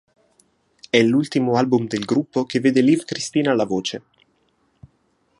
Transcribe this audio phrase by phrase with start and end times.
[0.89, 4.03] È l'ultimo album del gruppo che vede Liv Kristine alla voce.